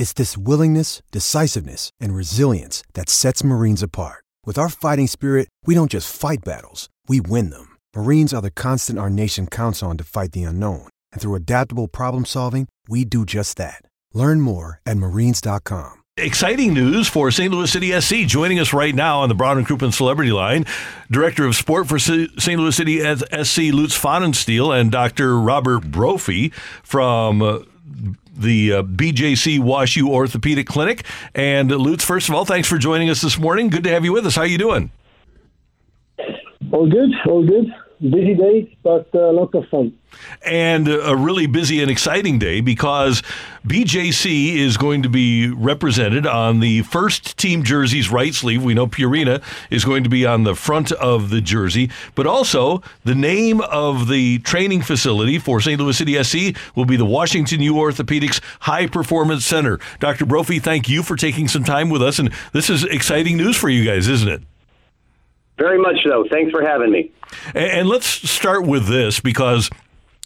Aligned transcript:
It's 0.00 0.14
this 0.14 0.34
willingness, 0.34 1.02
decisiveness, 1.12 1.90
and 2.00 2.14
resilience 2.14 2.82
that 2.94 3.10
sets 3.10 3.44
Marines 3.44 3.82
apart. 3.82 4.24
With 4.46 4.56
our 4.56 4.70
fighting 4.70 5.06
spirit, 5.06 5.48
we 5.66 5.74
don't 5.74 5.90
just 5.90 6.10
fight 6.10 6.38
battles, 6.42 6.88
we 7.06 7.20
win 7.20 7.50
them. 7.50 7.76
Marines 7.94 8.32
are 8.32 8.40
the 8.40 8.50
constant 8.50 8.98
our 8.98 9.10
nation 9.10 9.46
counts 9.46 9.82
on 9.82 9.98
to 9.98 10.04
fight 10.04 10.32
the 10.32 10.44
unknown. 10.44 10.88
And 11.12 11.20
through 11.20 11.34
adaptable 11.34 11.86
problem 11.86 12.24
solving, 12.24 12.66
we 12.88 13.04
do 13.04 13.26
just 13.26 13.58
that. 13.58 13.82
Learn 14.14 14.40
more 14.40 14.80
at 14.86 14.96
marines.com. 14.96 15.92
Exciting 16.16 16.72
news 16.72 17.06
for 17.06 17.30
St. 17.30 17.52
Louis 17.52 17.70
City 17.70 18.00
SC. 18.00 18.26
Joining 18.26 18.58
us 18.58 18.72
right 18.72 18.94
now 18.94 19.20
on 19.20 19.28
the 19.28 19.34
Brown 19.34 19.58
and 19.58 19.66
Crouppen 19.66 19.92
Celebrity 19.92 20.32
Line, 20.32 20.64
Director 21.10 21.44
of 21.44 21.54
Sport 21.54 21.88
for 21.88 21.98
St. 21.98 22.30
Louis 22.38 22.74
City 22.74 23.00
SC, 23.00 23.70
Lutz 23.74 23.98
Pfannenstiel, 23.98 24.78
and 24.80 24.90
Dr. 24.90 25.38
Robert 25.38 25.90
Brophy 25.90 26.52
from 26.82 27.42
uh, 27.42 27.58
the 28.32 28.72
uh, 28.72 28.82
BJC 28.82 29.58
WashU 29.60 30.08
Orthopedic 30.08 30.66
Clinic. 30.66 31.04
And 31.34 31.70
uh, 31.72 31.76
Lutz, 31.76 32.04
first 32.04 32.28
of 32.28 32.34
all, 32.34 32.44
thanks 32.44 32.68
for 32.68 32.78
joining 32.78 33.10
us 33.10 33.20
this 33.20 33.38
morning. 33.38 33.68
Good 33.68 33.84
to 33.84 33.90
have 33.90 34.04
you 34.04 34.12
with 34.12 34.26
us. 34.26 34.36
How 34.36 34.42
are 34.42 34.46
you 34.46 34.58
doing? 34.58 34.90
All 36.72 36.88
good, 36.88 37.10
all 37.26 37.44
good 37.44 37.66
busy 38.00 38.34
day, 38.34 38.76
but 38.82 39.08
uh, 39.14 39.30
a 39.30 39.32
lot 39.32 39.54
of 39.54 39.68
fun. 39.68 39.92
And 40.44 40.88
a 40.88 41.14
really 41.14 41.46
busy 41.46 41.80
and 41.80 41.90
exciting 41.90 42.38
day 42.38 42.60
because 42.60 43.22
BJC 43.66 44.56
is 44.56 44.76
going 44.76 45.02
to 45.02 45.08
be 45.08 45.48
represented 45.48 46.26
on 46.26 46.60
the 46.60 46.82
first 46.82 47.36
team 47.36 47.62
jersey's 47.62 48.10
right 48.10 48.34
sleeve. 48.34 48.64
We 48.64 48.74
know 48.74 48.86
Purina 48.86 49.42
is 49.70 49.84
going 49.84 50.02
to 50.04 50.10
be 50.10 50.26
on 50.26 50.44
the 50.44 50.54
front 50.54 50.92
of 50.92 51.30
the 51.30 51.40
jersey, 51.40 51.90
but 52.14 52.26
also 52.26 52.82
the 53.04 53.14
name 53.14 53.60
of 53.60 54.08
the 54.08 54.38
training 54.40 54.82
facility 54.82 55.38
for 55.38 55.60
St. 55.60 55.80
Louis 55.80 55.96
City 55.96 56.22
SC 56.22 56.56
will 56.74 56.86
be 56.86 56.96
the 56.96 57.04
Washington 57.04 57.60
U 57.60 57.74
Orthopedics 57.74 58.40
High 58.60 58.86
Performance 58.86 59.44
Center. 59.44 59.78
Dr. 60.00 60.26
Brophy, 60.26 60.58
thank 60.58 60.88
you 60.88 61.02
for 61.02 61.16
taking 61.16 61.48
some 61.48 61.64
time 61.64 61.90
with 61.90 62.02
us, 62.02 62.18
and 62.18 62.32
this 62.52 62.70
is 62.70 62.84
exciting 62.84 63.36
news 63.36 63.56
for 63.56 63.68
you 63.68 63.84
guys, 63.84 64.08
isn't 64.08 64.28
it? 64.28 64.42
Very 65.60 65.78
much 65.78 65.98
so. 66.04 66.24
Thanks 66.30 66.50
for 66.50 66.62
having 66.62 66.90
me. 66.90 67.10
And, 67.54 67.86
let's 67.86 68.06
start 68.06 68.66
with 68.66 68.86
this 68.86 69.20
because 69.20 69.68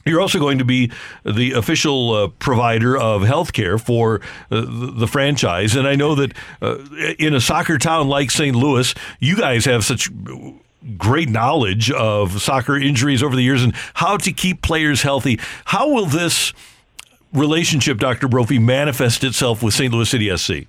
you're 0.06 0.20
also 0.20 0.38
going 0.38 0.58
to 0.58 0.64
be 0.64 0.92
the 1.24 1.52
official 1.52 2.12
uh, 2.12 2.28
provider 2.28 2.96
of 2.96 3.22
healthcare 3.22 3.80
for 3.80 4.20
uh, 4.52 4.64
the, 4.64 5.08
franchise. 5.08 5.74
And 5.74 5.88
I 5.88 5.96
know 5.96 6.14
that 6.14 6.34
uh, 6.62 6.78
in 7.18 7.34
a 7.34 7.40
soccer 7.40 7.78
town 7.78 8.06
like 8.06 8.30
St. 8.30 8.54
Louis, 8.54 8.94
you 9.18 9.36
guys 9.36 9.64
have 9.64 9.84
such 9.84 10.08
great 10.96 11.28
knowledge 11.28 11.90
of 11.90 12.40
soccer 12.40 12.76
injuries 12.76 13.20
over 13.20 13.34
the 13.34 13.42
years 13.42 13.64
and 13.64 13.74
how 13.94 14.16
to 14.18 14.32
keep 14.32 14.62
players 14.62 15.02
healthy. 15.02 15.40
How 15.64 15.88
will 15.88 16.06
this 16.06 16.52
relationship, 17.32 17.98
Dr. 17.98 18.28
Brophy, 18.28 18.60
manifest 18.60 19.24
itself 19.24 19.64
with 19.64 19.74
St. 19.74 19.92
Louis 19.92 20.08
City 20.08 20.36
SC? 20.36 20.68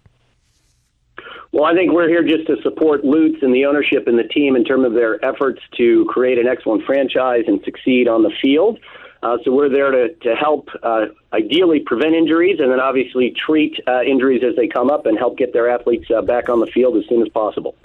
Well, 1.55 1.63
I 1.63 1.73
think 1.73 1.93
we're 1.93 2.09
here 2.09 2.21
just 2.21 2.47
to 2.47 2.57
support 2.63 3.05
Lutz 3.05 3.37
and 3.41 3.55
the 3.55 3.63
ownership 3.63 4.09
and 4.09 4.19
the 4.19 4.27
team 4.27 4.57
in 4.57 4.65
terms 4.65 4.85
of 4.85 4.91
their 4.91 5.23
efforts 5.23 5.61
to 5.77 6.03
create 6.09 6.37
an 6.37 6.47
excellent 6.47 6.83
franchise 6.83 7.45
and 7.47 7.61
succeed 7.63 8.09
on 8.09 8.23
the 8.23 8.31
field. 8.41 8.77
Uh, 9.25 9.39
so 9.43 9.51
we're 9.51 9.69
there 9.69 9.89
to, 9.89 10.13
to 10.21 10.35
help 10.35 10.69
uh, 10.83 11.07
ideally 11.33 11.79
prevent 11.79 12.13
injuries 12.13 12.59
and 12.59 12.71
then 12.71 12.79
obviously 12.79 13.31
treat 13.31 13.75
uh, 13.87 14.03
injuries 14.03 14.43
as 14.47 14.55
they 14.55 14.67
come 14.67 14.91
up 14.91 15.07
and 15.07 15.17
help 15.17 15.35
get 15.35 15.51
their 15.51 15.67
athletes 15.67 16.05
uh, 16.15 16.21
back 16.21 16.47
on 16.47 16.59
the 16.59 16.67
field 16.67 16.95
as 16.95 17.03
soon 17.09 17.23
as 17.23 17.29
possible. 17.29 17.75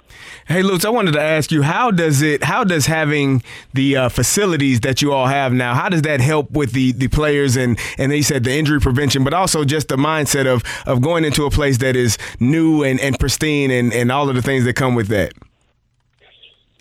Hey, 0.45 0.61
Lutz, 0.61 0.85
I 0.85 0.89
wanted 0.89 1.13
to 1.13 1.21
ask 1.21 1.51
you 1.51 1.63
how 1.63 1.89
does 1.89 2.21
it 2.21 2.43
how 2.43 2.63
does 2.63 2.85
having 2.85 3.41
the 3.73 3.97
uh, 3.97 4.09
facilities 4.09 4.81
that 4.81 5.01
you 5.01 5.13
all 5.13 5.25
have 5.25 5.51
now 5.51 5.73
how 5.73 5.89
does 5.89 6.03
that 6.03 6.21
help 6.21 6.51
with 6.51 6.73
the, 6.73 6.91
the 6.91 7.07
players 7.07 7.55
and 7.55 7.79
and 7.97 8.11
they 8.11 8.21
said 8.21 8.43
the 8.43 8.51
injury 8.51 8.79
prevention, 8.79 9.23
but 9.23 9.33
also 9.33 9.63
just 9.63 9.87
the 9.87 9.97
mindset 9.97 10.45
of 10.45 10.61
of 10.85 11.01
going 11.01 11.25
into 11.25 11.45
a 11.45 11.49
place 11.49 11.79
that 11.79 11.95
is 11.95 12.19
new 12.39 12.83
and, 12.83 12.99
and 12.99 13.17
pristine 13.17 13.71
and, 13.71 13.91
and 13.93 14.11
all 14.11 14.29
of 14.29 14.35
the 14.35 14.43
things 14.43 14.63
that 14.65 14.73
come 14.73 14.93
with 14.93 15.07
that. 15.07 15.33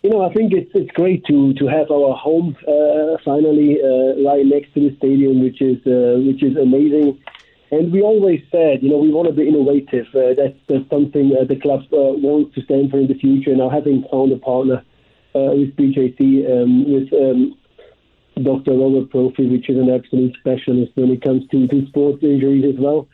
You 0.02 0.08
know, 0.08 0.22
I 0.22 0.32
think 0.32 0.52
it's 0.54 0.70
it's 0.74 0.90
great 0.92 1.26
to 1.26 1.52
to 1.54 1.66
have 1.66 1.90
our 1.90 2.14
home 2.14 2.56
uh, 2.66 3.18
finally 3.22 3.78
uh, 3.82 4.22
right 4.26 4.46
next 4.46 4.72
to 4.74 4.80
the 4.80 4.96
stadium, 4.96 5.42
which 5.42 5.60
is 5.60 5.76
uh, 5.86 6.16
which 6.24 6.42
is 6.42 6.56
amazing. 6.56 7.20
And 7.70 7.92
we 7.92 8.00
always 8.00 8.40
said, 8.50 8.82
you 8.82 8.88
know, 8.88 8.96
we 8.96 9.12
want 9.12 9.28
to 9.28 9.34
be 9.34 9.46
innovative. 9.46 10.06
Uh, 10.12 10.34
that's, 10.34 10.58
that's 10.68 10.90
something 10.90 11.36
uh, 11.38 11.44
the 11.44 11.54
club 11.54 11.82
uh, 11.92 12.18
wants 12.18 12.52
to 12.56 12.62
stand 12.62 12.90
for 12.90 12.98
in 12.98 13.06
the 13.06 13.14
future. 13.14 13.54
Now, 13.54 13.70
having 13.70 14.04
found 14.10 14.32
a 14.32 14.38
partner 14.38 14.82
with 15.34 15.76
BJC, 15.76 16.50
um, 16.50 16.92
with 16.92 17.12
um, 17.12 17.56
Dr. 18.42 18.72
Robert 18.72 19.12
Brophy, 19.12 19.46
which 19.46 19.70
is 19.70 19.78
an 19.78 19.88
absolute 19.88 20.34
specialist 20.40 20.90
when 20.96 21.10
it 21.10 21.22
comes 21.22 21.46
to, 21.50 21.68
to 21.68 21.86
sports 21.86 22.24
injuries 22.24 22.64
as 22.74 22.80
well. 22.80 23.06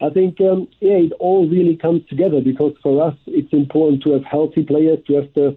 I 0.00 0.10
think, 0.10 0.40
um, 0.40 0.68
yeah, 0.78 1.10
it 1.10 1.12
all 1.18 1.48
really 1.48 1.74
comes 1.76 2.06
together 2.08 2.40
because 2.40 2.74
for 2.84 3.02
us, 3.02 3.16
it's 3.26 3.52
important 3.52 4.04
to 4.04 4.12
have 4.12 4.24
healthy 4.24 4.62
players, 4.62 5.00
to 5.08 5.14
have 5.14 5.34
the 5.34 5.56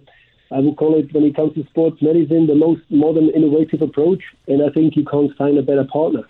I 0.50 0.60
would 0.60 0.76
call 0.76 0.98
it, 0.98 1.12
when 1.12 1.24
it 1.24 1.36
comes 1.36 1.54
to 1.54 1.64
sports 1.66 2.00
medicine, 2.00 2.46
the 2.46 2.54
most 2.54 2.82
modern, 2.90 3.28
innovative 3.30 3.82
approach. 3.82 4.22
And 4.46 4.62
I 4.62 4.70
think 4.70 4.96
you 4.96 5.04
can't 5.04 5.36
find 5.36 5.58
a 5.58 5.62
better 5.62 5.84
partner. 5.84 6.22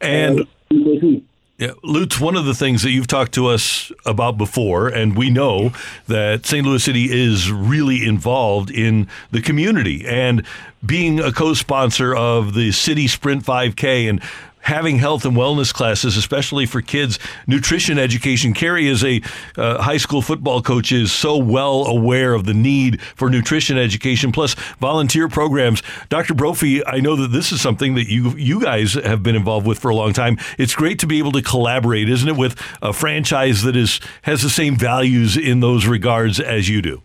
And. 0.00 0.40
Uh, 0.40 1.20
yeah, 1.56 1.70
Lutz, 1.84 2.20
one 2.20 2.34
of 2.34 2.46
the 2.46 2.54
things 2.54 2.82
that 2.82 2.90
you've 2.90 3.06
talked 3.06 3.32
to 3.34 3.46
us 3.46 3.92
about 4.04 4.36
before, 4.36 4.88
and 4.88 5.16
we 5.16 5.30
know 5.30 5.70
that 6.08 6.46
St. 6.46 6.66
Louis 6.66 6.82
City 6.82 7.04
is 7.12 7.48
really 7.52 8.04
involved 8.04 8.72
in 8.72 9.06
the 9.30 9.40
community 9.40 10.04
and 10.04 10.44
being 10.84 11.20
a 11.20 11.30
co 11.30 11.54
sponsor 11.54 12.14
of 12.14 12.54
the 12.54 12.72
City 12.72 13.06
Sprint 13.06 13.44
5K. 13.44 14.10
And 14.10 14.20
having 14.64 14.98
health 14.98 15.24
and 15.24 15.36
wellness 15.36 15.72
classes, 15.72 16.16
especially 16.16 16.66
for 16.66 16.82
kids, 16.82 17.18
nutrition 17.46 17.98
education. 17.98 18.52
Carrie, 18.52 18.88
as 18.88 19.04
a 19.04 19.22
uh, 19.56 19.80
high 19.80 19.96
school 19.96 20.22
football 20.22 20.60
coach, 20.60 20.90
is 20.90 21.12
so 21.12 21.36
well 21.36 21.86
aware 21.86 22.34
of 22.34 22.44
the 22.44 22.54
need 22.54 23.00
for 23.00 23.30
nutrition 23.30 23.78
education, 23.78 24.32
plus 24.32 24.54
volunteer 24.80 25.28
programs. 25.28 25.82
Dr. 26.08 26.34
Brophy, 26.34 26.84
I 26.86 27.00
know 27.00 27.16
that 27.16 27.28
this 27.28 27.52
is 27.52 27.60
something 27.60 27.94
that 27.94 28.08
you 28.08 28.30
you 28.36 28.60
guys 28.60 28.94
have 28.94 29.22
been 29.22 29.36
involved 29.36 29.66
with 29.66 29.78
for 29.78 29.90
a 29.90 29.94
long 29.94 30.12
time. 30.12 30.38
It's 30.58 30.74
great 30.74 30.98
to 31.00 31.06
be 31.06 31.18
able 31.18 31.32
to 31.32 31.42
collaborate, 31.42 32.08
isn't 32.08 32.28
it, 32.28 32.36
with 32.36 32.60
a 32.82 32.92
franchise 32.92 33.62
that 33.62 33.76
is 33.76 34.00
has 34.22 34.42
the 34.42 34.50
same 34.50 34.76
values 34.76 35.36
in 35.36 35.60
those 35.60 35.86
regards 35.86 36.40
as 36.40 36.68
you 36.68 36.82
do. 36.82 37.02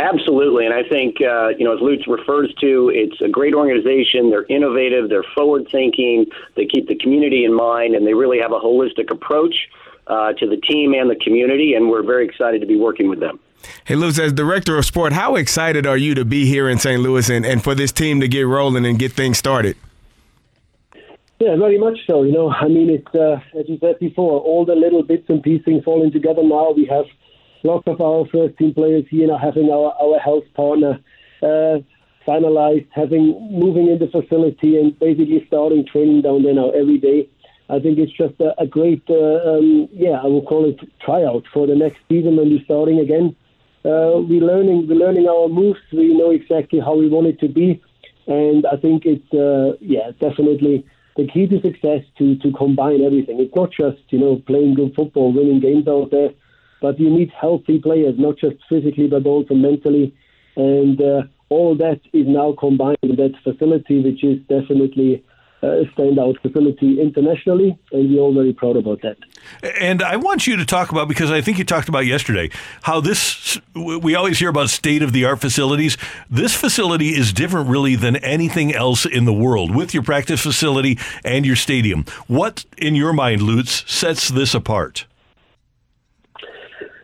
Absolutely, 0.00 0.64
and 0.64 0.72
I 0.72 0.82
think 0.82 1.16
uh, 1.20 1.48
you 1.48 1.64
know 1.64 1.74
as 1.74 1.80
Lutz 1.82 2.08
refers 2.08 2.52
to, 2.62 2.90
it's 2.94 3.20
a 3.20 3.28
great 3.28 3.52
organization. 3.52 4.30
They're 4.30 4.46
innovative, 4.48 5.10
they're 5.10 5.26
forward 5.34 5.68
thinking, 5.70 6.24
they 6.56 6.64
keep 6.64 6.88
the 6.88 6.94
community 6.94 7.44
in 7.44 7.52
mind, 7.52 7.94
and 7.94 8.06
they 8.06 8.14
really 8.14 8.38
have 8.38 8.50
a 8.50 8.58
holistic 8.58 9.10
approach 9.10 9.54
uh, 10.06 10.32
to 10.34 10.48
the 10.48 10.56
team 10.56 10.94
and 10.94 11.10
the 11.10 11.16
community. 11.16 11.74
And 11.74 11.90
we're 11.90 12.02
very 12.02 12.24
excited 12.24 12.62
to 12.62 12.66
be 12.66 12.76
working 12.76 13.10
with 13.10 13.20
them. 13.20 13.40
Hey, 13.84 13.94
Lutz, 13.94 14.18
as 14.18 14.32
director 14.32 14.78
of 14.78 14.86
sport, 14.86 15.12
how 15.12 15.36
excited 15.36 15.86
are 15.86 15.98
you 15.98 16.14
to 16.14 16.24
be 16.24 16.46
here 16.46 16.66
in 16.66 16.78
St. 16.78 17.02
Louis 17.02 17.28
and, 17.28 17.44
and 17.44 17.62
for 17.62 17.74
this 17.74 17.92
team 17.92 18.20
to 18.20 18.28
get 18.28 18.46
rolling 18.46 18.86
and 18.86 18.98
get 18.98 19.12
things 19.12 19.36
started? 19.36 19.76
Yeah, 21.40 21.56
very 21.56 21.76
much 21.76 21.98
so. 22.06 22.22
You 22.22 22.32
know, 22.32 22.50
I 22.50 22.68
mean, 22.68 22.88
it's 22.88 23.14
uh, 23.14 23.40
as 23.58 23.68
you 23.68 23.76
said 23.80 23.98
before, 23.98 24.40
all 24.40 24.64
the 24.64 24.74
little 24.74 25.02
bits 25.02 25.28
and 25.28 25.42
pieces 25.42 25.82
falling 25.84 26.10
together 26.10 26.42
now. 26.42 26.72
We 26.72 26.86
have 26.86 27.04
lots 27.62 27.86
of 27.86 28.00
our 28.00 28.26
first 28.26 28.56
team 28.58 28.74
players 28.74 29.04
here 29.10 29.28
now 29.28 29.38
having 29.38 29.70
our, 29.70 29.94
our 30.00 30.18
health 30.18 30.44
partner 30.54 30.98
uh, 31.42 31.78
finalized, 32.26 32.86
having 32.90 33.48
moving 33.50 33.88
in 33.88 33.98
the 33.98 34.08
facility 34.08 34.78
and 34.78 34.98
basically 34.98 35.44
starting 35.46 35.86
training 35.86 36.22
down 36.22 36.42
there 36.42 36.54
now 36.54 36.70
every 36.70 36.98
day. 36.98 37.28
I 37.68 37.78
think 37.78 37.98
it's 37.98 38.12
just 38.12 38.34
a, 38.40 38.60
a 38.60 38.66
great, 38.66 39.02
uh, 39.08 39.58
um, 39.58 39.88
yeah, 39.92 40.20
I 40.22 40.26
will 40.26 40.42
call 40.42 40.68
it 40.68 40.80
tryout 41.00 41.44
for 41.52 41.66
the 41.66 41.76
next 41.76 42.00
season 42.08 42.36
when 42.36 42.50
we're 42.50 42.64
starting 42.64 42.98
again. 42.98 43.36
Uh, 43.84 44.20
we're 44.20 44.44
learning, 44.44 44.88
we're 44.88 44.98
learning 44.98 45.28
our 45.28 45.48
moves. 45.48 45.80
We 45.92 46.14
know 46.14 46.30
exactly 46.30 46.80
how 46.80 46.96
we 46.96 47.08
want 47.08 47.28
it 47.28 47.40
to 47.40 47.48
be, 47.48 47.80
and 48.26 48.66
I 48.66 48.76
think 48.76 49.06
it's, 49.06 49.32
uh, 49.32 49.76
yeah, 49.80 50.10
definitely 50.20 50.84
the 51.16 51.26
key 51.26 51.46
to 51.46 51.60
success 51.60 52.02
to 52.18 52.36
to 52.36 52.52
combine 52.52 53.02
everything. 53.02 53.40
It's 53.40 53.54
not 53.54 53.72
just 53.72 54.00
you 54.10 54.18
know 54.18 54.42
playing 54.46 54.74
good 54.74 54.94
football, 54.94 55.32
winning 55.32 55.60
games 55.60 55.88
out 55.88 56.10
there 56.10 56.30
but 56.80 56.98
you 56.98 57.10
need 57.10 57.30
healthy 57.38 57.78
players, 57.78 58.14
not 58.18 58.36
just 58.38 58.56
physically 58.68 59.08
but 59.08 59.26
also 59.26 59.54
mentally. 59.54 60.14
And 60.56 61.00
uh, 61.00 61.22
all 61.48 61.76
that 61.76 62.00
is 62.12 62.26
now 62.26 62.54
combined 62.58 62.98
in 63.02 63.16
that 63.16 63.34
facility, 63.42 64.02
which 64.02 64.24
is 64.24 64.38
definitely 64.48 65.24
a 65.62 65.84
standout 65.94 66.40
facility 66.40 67.00
internationally, 67.00 67.78
and 67.92 68.10
we're 68.10 68.20
all 68.20 68.32
very 68.32 68.52
proud 68.52 68.76
about 68.76 69.02
that. 69.02 69.16
And 69.78 70.02
I 70.02 70.16
want 70.16 70.46
you 70.46 70.56
to 70.56 70.64
talk 70.64 70.90
about 70.90 71.06
because 71.06 71.30
I 71.30 71.42
think 71.42 71.58
you 71.58 71.64
talked 71.64 71.88
about 71.88 72.06
yesterday 72.06 72.50
how 72.82 73.00
this 73.00 73.60
we 73.74 74.14
always 74.14 74.38
hear 74.38 74.48
about 74.48 74.70
state 74.70 75.02
of 75.02 75.12
the 75.12 75.24
art 75.26 75.40
facilities. 75.40 75.98
This 76.30 76.54
facility 76.54 77.10
is 77.10 77.32
different 77.32 77.68
really 77.68 77.94
than 77.94 78.16
anything 78.16 78.74
else 78.74 79.04
in 79.04 79.26
the 79.26 79.34
world 79.34 79.74
with 79.74 79.92
your 79.92 80.02
practice 80.02 80.40
facility 80.40 80.98
and 81.24 81.44
your 81.44 81.56
stadium. 81.56 82.06
What 82.26 82.64
in 82.78 82.94
your 82.94 83.12
mind, 83.12 83.42
Lutz, 83.42 83.84
sets 83.90 84.28
this 84.28 84.54
apart? 84.54 85.04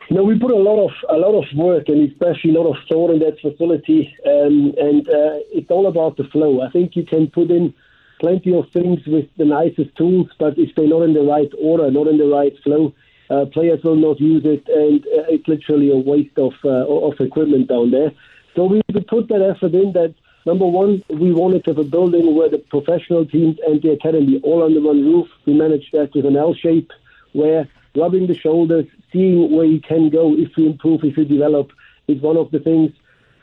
Know, 0.08 0.22
we 0.22 0.38
put 0.38 0.52
a 0.52 0.54
lot 0.54 0.84
of 0.84 0.92
a 1.08 1.18
lot 1.18 1.34
of 1.34 1.44
work 1.56 1.88
and 1.88 2.08
especially 2.08 2.54
a 2.54 2.60
lot 2.60 2.70
of 2.70 2.76
thought 2.88 3.10
in 3.10 3.18
that 3.18 3.40
facility, 3.40 4.14
um, 4.24 4.72
and 4.78 5.08
uh, 5.08 5.42
it's 5.52 5.70
all 5.70 5.88
about 5.88 6.16
the 6.16 6.24
flow. 6.24 6.62
I 6.62 6.70
think 6.70 6.94
you 6.94 7.04
can 7.04 7.26
put 7.26 7.50
in 7.50 7.74
plenty 8.20 8.54
of 8.54 8.70
things 8.70 9.00
with 9.06 9.26
the 9.36 9.44
nicest 9.44 9.96
tools, 9.96 10.28
but 10.38 10.56
if 10.58 10.74
they're 10.76 10.86
not 10.86 11.02
in 11.02 11.12
the 11.12 11.22
right 11.22 11.50
order, 11.60 11.90
not 11.90 12.06
in 12.06 12.18
the 12.18 12.28
right 12.28 12.56
flow, 12.62 12.94
uh, 13.30 13.46
players 13.46 13.82
will 13.82 13.96
not 13.96 14.20
use 14.20 14.44
it, 14.44 14.64
and 14.68 15.04
uh, 15.06 15.26
it's 15.28 15.48
literally 15.48 15.90
a 15.90 15.96
waste 15.96 16.38
of 16.38 16.52
uh, 16.64 16.86
of 16.86 17.20
equipment 17.20 17.66
down 17.66 17.90
there. 17.90 18.12
So 18.54 18.64
we 18.64 18.82
put 19.08 19.26
that 19.28 19.42
effort 19.42 19.74
in. 19.74 19.92
That 19.92 20.14
number 20.46 20.66
one, 20.66 21.02
we 21.10 21.32
wanted 21.32 21.64
to 21.64 21.70
have 21.70 21.78
a 21.78 21.84
building 21.84 22.36
where 22.36 22.48
the 22.48 22.58
professional 22.58 23.26
teams 23.26 23.58
and 23.66 23.82
the 23.82 23.90
academy 23.90 24.40
all 24.44 24.62
under 24.62 24.80
one 24.80 25.02
roof. 25.02 25.28
We 25.46 25.54
managed 25.54 25.90
that 25.92 26.14
with 26.14 26.26
an 26.26 26.36
L 26.36 26.54
shape, 26.54 26.92
where 27.32 27.68
rubbing 27.96 28.26
the 28.26 28.34
shoulders, 28.34 28.87
seeing 29.12 29.54
where 29.54 29.66
you 29.66 29.81
can 29.81 30.10
go 30.10 30.34
if 30.34 30.56
you 30.56 30.66
improve, 30.66 31.04
if 31.04 31.16
you 31.16 31.25
develop, 31.25 31.72
is 32.08 32.20
one 32.20 32.37
of 32.37 32.50
the 32.50 32.60
things 32.60 32.93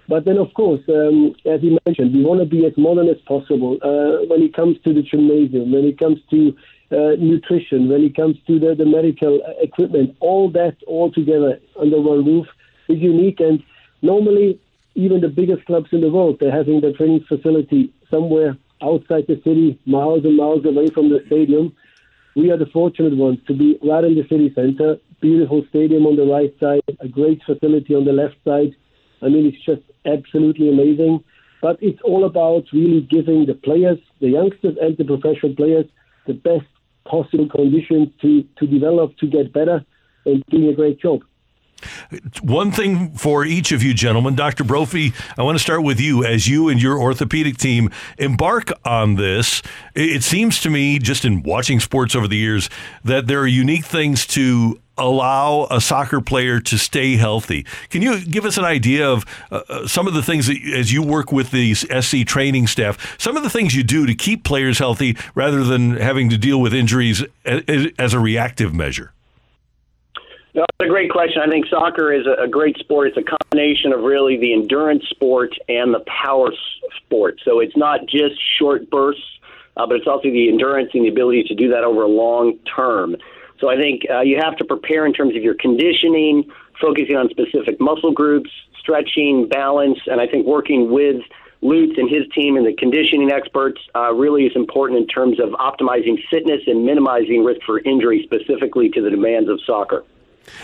but 0.08 0.26
then, 0.26 0.38
of 0.38 0.54
course, 0.54 0.82
um, 0.90 1.34
as 1.46 1.64
you 1.64 1.78
mentioned, 1.86 2.14
we 2.14 2.24
want 2.24 2.42
to 2.42 2.46
be 2.46 2.66
as 2.66 2.74
modern 2.78 3.08
as 3.08 3.20
possible 3.26 3.78
uh, 3.82 4.26
when 4.28 4.42
it 4.42 4.54
comes 4.54 4.78
to 4.84 4.94
the 4.94 5.02
gymnasium, 5.02 5.72
when 5.72 5.86
it 5.86 5.98
comes 5.98 6.20
to 6.30 6.56
uh, 6.92 7.16
nutrition, 7.18 7.90
when 7.90 8.04
it 8.04 8.16
comes 8.16 8.36
to 8.48 8.60
the, 8.60 8.76
the 8.76 8.86
medical 8.86 9.42
equipment. 9.62 10.16
All 10.20 10.50
that 10.52 10.76
all 10.88 11.12
together 11.12 11.60
under 11.80 12.02
one 12.02 12.26
roof 12.26 12.48
is 12.90 13.00
unique. 13.00 13.40
And 13.40 13.64
normally, 14.02 14.60
even 14.96 15.22
the 15.22 15.30
biggest 15.30 15.66
clubs 15.66 15.90
in 15.94 16.02
the 16.02 16.12
world, 16.12 16.38
they're 16.40 16.52
having 16.52 16.82
their 16.82 16.94
training 16.94 17.24
facility 17.28 17.94
somewhere 18.12 18.58
outside 18.82 19.26
the 19.28 19.40
city, 19.44 19.80
miles 19.86 20.26
and 20.26 20.36
miles 20.36 20.66
away 20.66 20.88
from 20.88 21.10
the 21.10 21.24
stadium. 21.28 21.74
We 22.36 22.52
are 22.52 22.58
the 22.58 22.66
fortunate 22.68 23.16
ones 23.16 23.40
to 23.48 23.54
be 23.54 23.78
right 23.84 24.04
in 24.04 24.16
the 24.16 24.24
city 24.24 24.52
center, 24.56 24.98
beautiful 25.22 25.66
stadium 25.70 26.06
on 26.06 26.16
the 26.16 26.26
right 26.26 26.54
side, 26.60 26.82
a 27.00 27.08
great 27.08 27.42
facility 27.46 27.94
on 27.96 28.06
the 28.06 28.14
left 28.14 28.36
side 28.44 28.76
I 29.24 29.30
mean, 29.30 29.46
it's 29.46 29.66
just 29.66 29.82
absolutely 30.06 30.70
amazing. 30.70 31.24
But 31.62 31.78
it's 31.82 32.02
all 32.04 32.26
about 32.26 32.66
really 32.74 33.02
giving 33.02 33.46
the 33.46 33.54
players, 33.54 33.98
the 34.20 34.28
youngsters 34.30 34.76
and 34.82 34.98
the 34.98 35.06
professional 35.06 35.56
players, 35.56 35.86
the 36.28 36.34
best 36.34 36.66
possible 37.06 37.48
conditions 37.48 38.10
to, 38.22 38.44
to 38.60 38.68
develop, 38.68 39.18
to 39.20 39.28
get 39.28 39.54
better, 39.54 39.86
and 40.26 40.44
doing 40.50 40.68
a 40.68 40.74
great 40.74 41.00
job. 41.00 41.24
One 42.42 42.72
thing 42.72 43.12
for 43.12 43.46
each 43.46 43.72
of 43.72 43.84
you 43.84 43.94
gentlemen, 43.94 44.36
Dr. 44.36 44.64
Brophy, 44.64 45.14
I 45.38 45.44
want 45.44 45.58
to 45.58 45.64
start 45.64 45.84
with 45.84 46.00
you. 46.00 46.24
As 46.24 46.48
you 46.48 46.70
and 46.70 46.82
your 46.82 47.00
orthopedic 47.00 47.58
team 47.58 47.90
embark 48.18 48.72
on 48.86 49.16
this, 49.16 49.62
it 49.96 50.24
seems 50.24 50.62
to 50.62 50.70
me, 50.70 51.00
just 51.00 51.26
in 51.26 51.44
watching 51.44 51.80
sports 51.80 52.16
over 52.16 52.28
the 52.28 52.38
years, 52.38 52.70
that 53.04 53.28
there 53.28 53.40
are 53.40 53.48
unique 53.48 53.86
things 53.86 54.26
to 54.28 54.80
allow 54.98 55.68
a 55.72 55.82
soccer 55.82 56.22
player 56.22 56.60
to 56.60 56.78
stay 56.78 57.16
healthy. 57.16 57.66
Can 57.90 58.02
you 58.02 58.24
give 58.24 58.46
us 58.46 58.58
an 58.58 58.66
idea 58.66 59.10
of 59.10 59.26
uh, 59.52 59.62
uh 59.68 59.88
some 59.88 60.08
of 60.08 60.14
the 60.14 60.22
things 60.22 60.48
that, 60.48 60.58
as 60.76 60.94
you 60.94 61.02
work 61.02 61.32
with 61.32 61.52
the 61.52 61.74
SC 61.74 62.26
training 62.26 62.68
staff, 62.68 63.20
some 63.20 63.36
of 63.36 63.44
the 63.44 63.50
things 63.50 63.76
you 63.76 63.84
do 63.84 64.06
to 64.06 64.14
keep 64.14 64.44
players 64.44 64.80
healthy 64.80 65.18
rather 65.36 65.64
than 65.64 65.96
having 65.96 66.30
to 66.30 66.38
deal 66.38 66.62
with 66.62 66.74
injuries 66.74 67.24
as 67.46 68.14
a 68.14 68.20
reactive 68.20 68.74
measure? 68.74 69.14
No, 70.56 70.66
that's 70.78 70.88
a 70.88 70.90
great 70.90 71.10
question. 71.10 71.42
I 71.42 71.50
think 71.50 71.66
soccer 71.68 72.14
is 72.14 72.28
a, 72.28 72.48
great 72.48 72.78
sport. 72.78 73.08
It's 73.08 73.18
a 73.18 73.24
combination 73.24 73.92
of 73.92 74.02
really 74.02 74.38
the 74.38 74.54
endurance 74.54 75.04
sport 75.10 75.58
and 75.68 75.94
the 75.94 76.02
power 76.02 76.52
sport. 76.98 77.40
So 77.44 77.60
it's 77.60 77.76
not 77.76 78.02
just 78.06 78.36
short 78.60 78.88
bursts, 78.92 79.24
uh, 79.78 79.88
but 79.88 79.98
it's 79.98 80.08
also 80.08 80.30
the 80.30 80.50
endurance 80.50 80.92
and 80.94 81.06
the 81.06 81.10
ability 81.10 81.46
to 81.46 81.56
do 81.56 81.70
that 81.70 81.84
over 81.84 82.04
a 82.04 82.08
long 82.08 82.60
term. 82.76 83.16
So 83.60 83.70
I 83.70 83.78
think 83.78 84.04
uh, 84.12 84.22
you 84.22 84.38
have 84.40 84.56
to 84.58 84.66
prepare 84.66 85.08
in 85.08 85.14
terms 85.14 85.36
of 85.36 85.42
your 85.42 85.56
conditioning, 85.56 86.52
focusing 86.80 87.16
on 87.16 87.30
specific 87.30 87.80
muscle 87.80 88.12
groups, 88.12 88.52
stretching, 88.80 89.48
balance, 89.48 90.00
and 90.06 90.22
I 90.22 90.28
think 90.28 90.46
working 90.46 90.92
with 90.92 91.24
Lutz 91.64 91.98
and 91.98 92.10
his 92.10 92.28
team 92.36 92.58
and 92.58 92.66
the 92.68 92.74
conditioning 92.74 93.32
experts 93.32 93.82
uh, 93.96 94.14
really 94.14 94.44
is 94.44 94.52
important 94.56 95.00
in 95.00 95.08
terms 95.08 95.40
of 95.40 95.50
optimizing 95.52 96.22
fitness 96.30 96.62
and 96.68 96.86
minimizing 96.86 97.44
risk 97.44 97.62
for 97.66 97.80
injury 97.80 98.22
specifically 98.24 98.90
to 98.90 99.02
the 99.02 99.10
demands 99.10 99.50
of 99.50 99.60
soccer. 99.66 100.04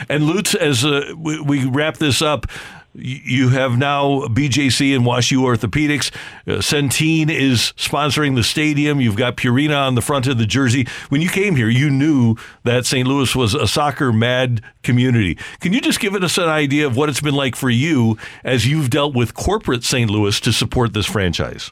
And 0.08 0.26
Lutz, 0.26 0.56
as 0.56 0.86
uh, 0.86 1.14
we, 1.18 1.42
we 1.42 1.66
wrap 1.66 1.98
this 1.98 2.22
up, 2.22 2.46
you 2.94 3.50
have 3.50 3.78
now 3.78 4.22
BJC 4.28 4.96
and 4.96 5.06
WashU 5.06 5.40
Orthopedics. 5.40 6.12
Uh, 6.48 6.60
Centene 6.60 7.30
is 7.30 7.74
sponsoring 7.78 8.36
the 8.36 8.44
stadium. 8.44 9.00
You've 9.00 9.16
got 9.16 9.38
Purina 9.38 9.88
on 9.88 9.96
the 9.96 10.02
front 10.02 10.28
of 10.28 10.38
the 10.38 10.46
jersey. 10.46 10.88
When 11.10 11.22
you 11.22 11.30
came 11.30 11.56
here, 11.56 11.70
you 11.70 11.90
knew 11.90 12.36
that 12.64 12.86
St. 12.86 13.08
Louis 13.08 13.36
was 13.36 13.54
a 13.54 13.68
soccer 13.68 14.12
mad 14.12 14.62
community. 14.84 15.38
Can 15.60 15.74
you 15.74 15.82
just 15.82 16.00
give 16.00 16.16
us 16.16 16.38
an 16.38 16.50
idea 16.50 16.88
of 16.88 16.98
what 16.98 17.10
it's 17.10 17.22
been 17.22 17.36
like 17.36 17.56
for 17.56 17.70
you 17.70 18.18
as 18.44 18.68
you've 18.68 18.90
dealt 18.90 19.14
with 19.14 19.34
corporate 19.34 19.84
St. 19.84 20.10
Louis 20.10 20.40
to 20.40 20.52
support 20.52 20.94
this 20.94 21.06
franchise? 21.06 21.72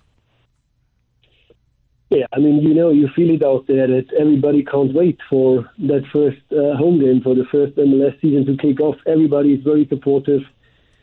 Yeah, 2.09 2.25
I 2.31 2.39
mean, 2.39 2.61
you 2.61 2.73
know, 2.73 2.89
you 2.89 3.09
feel 3.15 3.29
it 3.35 3.43
out 3.43 3.67
there 3.67 3.85
that 3.87 4.13
everybody 4.17 4.63
can't 4.63 4.93
wait 4.93 5.19
for 5.29 5.69
that 5.79 6.03
first 6.13 6.41
uh, 6.51 6.77
home 6.77 6.99
game, 6.99 7.21
for 7.21 7.35
the 7.35 7.43
first 7.51 7.75
MLS 7.75 8.19
season 8.21 8.45
to 8.45 8.55
kick 8.55 8.79
off. 8.79 8.95
Everybody 9.05 9.53
is 9.55 9.63
very 9.63 9.85
supportive 9.87 10.43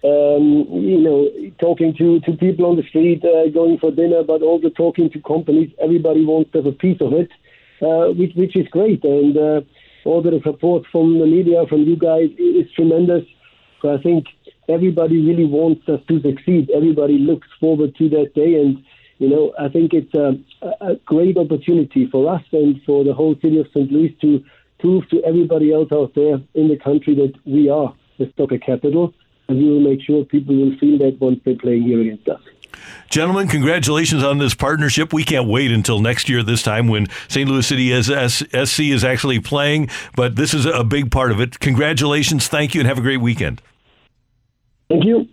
um, 0.05 0.67
you 0.71 1.01
know, 1.01 1.29
talking 1.59 1.95
to, 1.97 2.21
to 2.21 2.37
people 2.37 2.67
on 2.67 2.77
the 2.77 2.83
street, 2.83 3.25
uh, 3.25 3.49
going 3.49 3.79
for 3.79 3.91
dinner, 3.91 4.23
but 4.23 4.43
also 4.43 4.69
talking 4.69 5.09
to 5.11 5.21
companies. 5.21 5.71
Everybody 5.83 6.25
wants 6.25 6.53
to 6.53 6.59
have 6.59 6.67
a 6.67 6.73
piece 6.73 7.01
of 7.01 7.15
it, 7.15 7.31
uh, 7.81 8.13
which, 8.13 8.33
which 8.35 8.55
is 8.55 8.69
great. 8.69 9.03
And 9.03 9.37
uh, 9.37 9.61
all 10.05 10.21
the 10.21 10.39
support 10.45 10.85
from 10.93 11.19
the 11.19 11.27
media, 11.27 11.65
from 11.67 11.85
you 11.85 11.97
guys, 11.97 12.29
is 12.39 12.71
tremendous. 12.73 13.25
So 13.81 13.95
I 13.95 14.03
think 14.03 14.27
everybody 14.69 15.25
really 15.25 15.47
wants 15.47 15.89
us 15.89 16.01
to 16.09 16.21
succeed. 16.21 16.71
Everybody 16.71 17.17
looks 17.17 17.49
forward 17.59 17.97
to 17.97 18.09
that 18.11 18.35
day. 18.35 18.61
And, 18.61 18.85
you 19.19 19.29
know, 19.29 19.53
I 19.59 19.69
think 19.69 19.93
it's 19.93 20.15
a, 20.15 20.39
a 20.81 20.97
great 21.07 21.37
opportunity 21.37 22.09
for 22.11 22.35
us 22.35 22.43
and 22.53 22.81
for 22.85 23.05
the 23.05 23.15
whole 23.15 23.35
city 23.41 23.61
of 23.61 23.67
St. 23.69 23.91
Louis 23.91 24.17
to 24.21 24.45
prove 24.81 25.09
to 25.11 25.23
everybody 25.25 25.73
else 25.73 25.89
out 25.93 26.15
there 26.15 26.41
in 26.55 26.69
the 26.69 26.77
country 26.77 27.15
that 27.15 27.33
we 27.47 27.69
are 27.69 27.95
the 28.19 28.33
soccer 28.37 28.59
capital 28.59 29.15
and 29.49 29.59
we 29.59 29.71
will 29.71 29.81
make 29.81 30.01
sure 30.03 30.25
people 30.25 30.57
will 30.57 30.77
feel 30.79 30.99
that 30.99 31.19
once 31.21 31.41
they're 31.45 31.57
playing 31.57 31.83
here 31.83 32.01
against 32.01 32.29
us. 32.29 32.41
Gentlemen, 33.09 33.47
congratulations 33.47 34.25
on 34.25 34.39
this 34.39 34.55
partnership. 34.55 35.13
We 35.13 35.25
can't 35.25 35.49
wait 35.49 35.71
until 35.71 36.01
next 36.01 36.29
year, 36.29 36.43
this 36.43 36.63
time 36.63 36.89
when 36.89 37.07
St. 37.29 37.49
Louis 37.49 37.67
City 37.67 38.03
SC 38.03 38.81
is 38.81 39.05
actually 39.05 39.41
playing, 39.41 39.91
but 40.17 40.37
this 40.37 40.53
is 40.55 40.67
a 40.67 40.83
big 40.83 41.11
part 41.11 41.31
of 41.31 41.41
it. 41.41 41.61
Congratulations, 41.61 42.49
thank 42.49 42.75
you, 42.75 42.81
and 42.81 42.89
have 42.89 42.99
a 42.99 43.03
great 43.03 43.21
weekend. 43.21 43.63
Thank 44.89 45.05
you. 45.05 45.29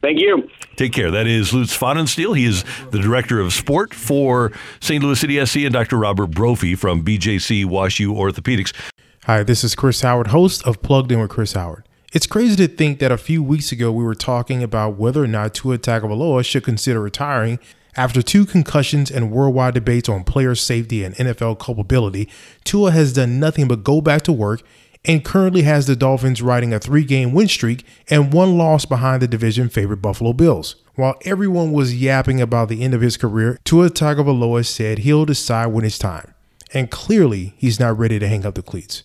Thank 0.00 0.20
you. 0.20 0.48
Take 0.76 0.92
care. 0.92 1.10
That 1.10 1.26
is 1.26 1.52
Lutz 1.52 1.76
Pfannenstiel. 1.76 2.36
He 2.36 2.44
is 2.44 2.64
the 2.92 3.00
director 3.00 3.40
of 3.40 3.52
sport 3.52 3.92
for 3.92 4.52
St. 4.80 5.02
Louis 5.02 5.18
City 5.18 5.44
SC, 5.44 5.56
and 5.58 5.72
Dr. 5.72 5.96
Robert 5.96 6.28
Brophy 6.28 6.76
from 6.76 7.04
BJC 7.04 7.64
WashU 7.64 8.14
Orthopedics. 8.14 8.72
Hi, 9.24 9.42
this 9.42 9.64
is 9.64 9.74
Chris 9.74 10.00
Howard, 10.02 10.28
host 10.28 10.64
of 10.66 10.80
Plugged 10.82 11.10
In 11.10 11.20
with 11.20 11.30
Chris 11.30 11.52
Howard. 11.54 11.84
It's 12.12 12.26
crazy 12.26 12.56
to 12.56 12.74
think 12.74 13.00
that 13.00 13.12
a 13.12 13.18
few 13.18 13.42
weeks 13.42 13.72
ago 13.72 13.92
we 13.92 14.04
were 14.04 14.14
talking 14.14 14.62
about 14.62 14.96
whether 14.96 15.22
or 15.22 15.26
not 15.26 15.52
Tua 15.52 15.78
Tagovailoa 15.78 16.44
should 16.44 16.64
consider 16.64 17.00
retiring 17.00 17.58
after 17.96 18.22
two 18.22 18.46
concussions 18.46 19.10
and 19.10 19.30
worldwide 19.32 19.74
debates 19.74 20.08
on 20.08 20.24
player 20.24 20.54
safety 20.54 21.04
and 21.04 21.14
NFL 21.16 21.58
culpability. 21.58 22.28
Tua 22.64 22.92
has 22.92 23.12
done 23.12 23.38
nothing 23.40 23.68
but 23.68 23.82
go 23.82 24.00
back 24.00 24.22
to 24.22 24.32
work 24.32 24.62
and 25.04 25.24
currently 25.24 25.62
has 25.62 25.86
the 25.86 25.96
Dolphins 25.96 26.42
riding 26.42 26.72
a 26.72 26.78
three-game 26.78 27.32
win 27.32 27.48
streak 27.48 27.84
and 28.08 28.32
one 28.32 28.58
loss 28.58 28.84
behind 28.84 29.22
the 29.22 29.28
division 29.28 29.68
favorite 29.68 30.02
Buffalo 30.02 30.32
Bills. 30.32 30.76
While 30.94 31.16
everyone 31.24 31.72
was 31.72 32.00
yapping 32.00 32.40
about 32.40 32.68
the 32.68 32.82
end 32.82 32.94
of 32.94 33.00
his 33.00 33.16
career, 33.16 33.58
Tua 33.64 33.88
Tagovailoa 33.88 34.66
said 34.66 34.98
he'll 34.98 35.24
decide 35.24 35.66
when 35.66 35.84
it's 35.84 35.98
time. 35.98 36.34
And 36.74 36.90
clearly, 36.90 37.54
he's 37.56 37.80
not 37.80 37.96
ready 37.96 38.18
to 38.18 38.28
hang 38.28 38.44
up 38.44 38.54
the 38.54 38.62
cleats. 38.62 39.04